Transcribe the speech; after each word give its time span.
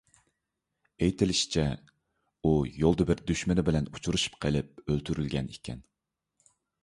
ئېيتىلىشىچە، 1.03 1.65
ئۇ 2.45 2.53
يولدا 2.85 3.07
بىر 3.11 3.21
دۈشمىنى 3.31 3.67
بىلەن 3.69 3.91
ئۇچرىشىپ 3.91 4.39
قېلىپ 4.45 4.83
ئۆلتۈرۈلگەن 4.87 5.53
ئىكەن. 5.57 5.85